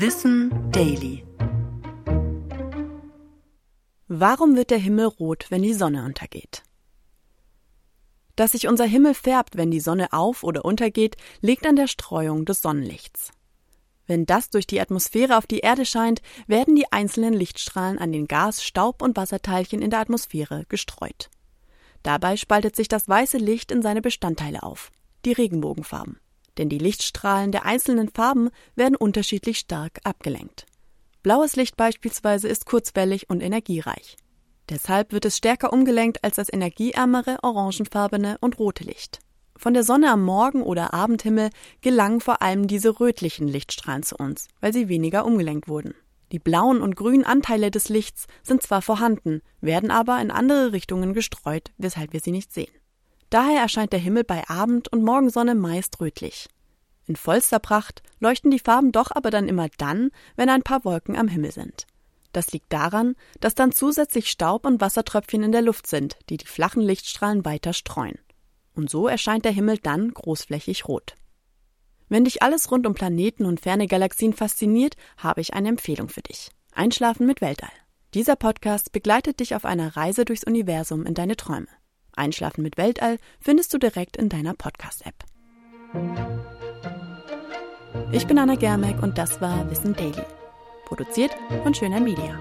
[0.00, 1.24] Wissen Daily.
[4.06, 6.62] Warum wird der Himmel rot, wenn die Sonne untergeht?
[8.36, 12.44] Dass sich unser Himmel färbt, wenn die Sonne auf oder untergeht, liegt an der Streuung
[12.44, 13.32] des Sonnenlichts.
[14.06, 18.28] Wenn das durch die Atmosphäre auf die Erde scheint, werden die einzelnen Lichtstrahlen an den
[18.28, 21.28] Gas-, Staub- und Wasserteilchen in der Atmosphäre gestreut.
[22.04, 24.92] Dabei spaltet sich das weiße Licht in seine Bestandteile auf,
[25.24, 26.20] die Regenbogenfarben
[26.58, 30.66] denn die Lichtstrahlen der einzelnen Farben werden unterschiedlich stark abgelenkt.
[31.22, 34.16] Blaues Licht beispielsweise ist kurzwellig und energiereich.
[34.68, 39.20] Deshalb wird es stärker umgelenkt als das energieärmere orangefarbene und rote Licht.
[39.56, 41.50] Von der Sonne am Morgen- oder Abendhimmel
[41.80, 45.94] gelangen vor allem diese rötlichen Lichtstrahlen zu uns, weil sie weniger umgelenkt wurden.
[46.30, 51.14] Die blauen und grünen Anteile des Lichts sind zwar vorhanden, werden aber in andere Richtungen
[51.14, 52.70] gestreut, weshalb wir sie nicht sehen.
[53.30, 56.48] Daher erscheint der Himmel bei Abend- und Morgensonne meist rötlich.
[57.06, 61.16] In vollster Pracht leuchten die Farben doch aber dann immer dann, wenn ein paar Wolken
[61.16, 61.86] am Himmel sind.
[62.32, 66.46] Das liegt daran, dass dann zusätzlich Staub und Wassertröpfchen in der Luft sind, die die
[66.46, 68.18] flachen Lichtstrahlen weiter streuen.
[68.74, 71.16] Und so erscheint der Himmel dann großflächig rot.
[72.08, 76.22] Wenn dich alles rund um Planeten und ferne Galaxien fasziniert, habe ich eine Empfehlung für
[76.22, 76.50] dich.
[76.72, 77.72] Einschlafen mit Weltall.
[78.14, 81.68] Dieser Podcast begleitet dich auf einer Reise durchs Universum in deine Träume.
[82.18, 85.24] Einschlafen mit Weltall findest du direkt in deiner Podcast-App.
[88.12, 90.22] Ich bin Anna Germeck und das war Wissen Daily.
[90.86, 91.30] Produziert
[91.62, 92.38] von Schöner Media.